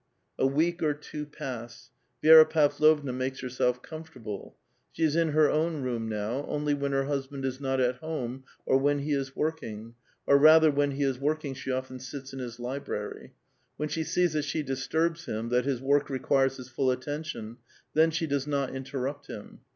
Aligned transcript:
A 0.39 0.47
week 0.47 0.81
or 0.81 0.95
two 0.95 1.27
pass. 1.27 1.91
Vi^ra 2.23 2.49
Pavlovna 2.49 3.13
makes 3.13 3.41
herself 3.41 3.83
com 3.83 4.03
fortable. 4.03 4.53
She 4.91 5.03
is 5.03 5.15
in 5.15 5.29
her 5.29 5.47
own 5.47 5.83
room 5.83 6.09
now, 6.09 6.43
only 6.47 6.73
when 6.73 6.91
her 6.91 7.03
bus 7.03 7.27
band 7.27 7.45
is 7.45 7.61
not 7.61 7.79
at 7.79 7.97
home, 7.97 8.43
or 8.65 8.77
when 8.77 8.97
he 8.97 9.11
is 9.13 9.35
working, 9.35 9.93
or 10.25 10.39
rather 10.39 10.71
when 10.71 10.89
he 10.89 11.03
is 11.03 11.19
working 11.19 11.53
she 11.53 11.69
often 11.71 11.99
sits 11.99 12.33
in 12.33 12.39
his 12.39 12.59
library; 12.59 13.35
when 13.77 13.89
she 13.89 14.03
sees 14.03 14.33
that 14.33 14.41
she 14.45 14.63
disturbs 14.63 15.25
him, 15.25 15.49
that 15.49 15.65
his 15.65 15.81
work 15.81 16.09
requires 16.09 16.57
his 16.57 16.67
full 16.67 16.89
atten 16.91 17.21
tion, 17.21 17.57
then 17.93 18.09
she 18.09 18.25
does 18.25 18.47
not 18.47 18.71
inteiTupt 18.71 19.27
him. 19.27 19.59